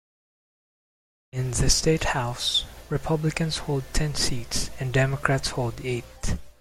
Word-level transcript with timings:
In 1.31 1.51
the 1.51 1.69
state 1.69 2.05
house, 2.05 2.65
Republicans 2.89 3.59
hold 3.59 3.83
ten 3.93 4.15
seats 4.15 4.71
and 4.79 4.91
Democrats 4.91 5.51
hold 5.51 5.79
eight. 5.85 6.37